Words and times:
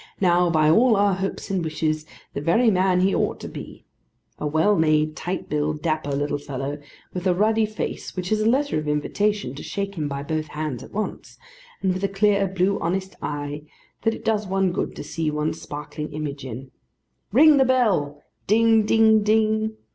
Now, 0.19 0.49
by 0.49 0.67
all 0.67 0.95
our 0.95 1.13
hopes 1.13 1.51
and 1.51 1.63
wishes, 1.63 2.07
the 2.33 2.41
very 2.41 2.71
man 2.71 3.01
he 3.01 3.13
ought 3.13 3.39
to 3.41 3.47
be! 3.47 3.85
A 4.39 4.47
well 4.47 4.75
made, 4.75 5.15
tight 5.15 5.47
built, 5.47 5.83
dapper 5.83 6.09
little 6.11 6.39
fellow; 6.39 6.79
with 7.13 7.27
a 7.27 7.35
ruddy 7.35 7.67
face, 7.67 8.15
which 8.15 8.31
is 8.31 8.41
a 8.41 8.49
letter 8.49 8.79
of 8.79 8.87
invitation 8.87 9.53
to 9.53 9.61
shake 9.61 9.93
him 9.93 10.07
by 10.07 10.23
both 10.23 10.47
hands 10.47 10.81
at 10.81 10.91
once; 10.91 11.37
and 11.83 11.93
with 11.93 12.03
a 12.03 12.07
clear, 12.07 12.47
blue 12.47 12.79
honest 12.79 13.15
eye, 13.21 13.61
that 14.01 14.15
it 14.15 14.25
does 14.25 14.47
one 14.47 14.71
good 14.71 14.95
to 14.95 15.03
see 15.03 15.29
one's 15.29 15.61
sparkling 15.61 16.11
image 16.13 16.45
in. 16.45 16.71
'Ring 17.31 17.57
the 17.57 17.63
bell!' 17.63 18.23
'Ding, 18.47 18.87
ding, 18.87 19.21
ding! 19.21 19.73